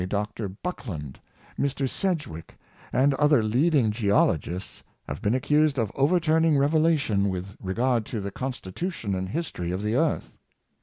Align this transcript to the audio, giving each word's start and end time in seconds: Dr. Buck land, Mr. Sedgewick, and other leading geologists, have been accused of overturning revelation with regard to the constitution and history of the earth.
Dr. 0.09 0.49
Buck 0.49 0.87
land, 0.87 1.19
Mr. 1.59 1.87
Sedgewick, 1.87 2.57
and 2.91 3.13
other 3.13 3.43
leading 3.43 3.91
geologists, 3.91 4.83
have 5.07 5.21
been 5.21 5.35
accused 5.35 5.77
of 5.77 5.91
overturning 5.93 6.57
revelation 6.57 7.29
with 7.29 7.55
regard 7.59 8.07
to 8.07 8.19
the 8.19 8.31
constitution 8.31 9.13
and 9.13 9.29
history 9.29 9.69
of 9.69 9.83
the 9.83 9.93
earth. 9.93 10.33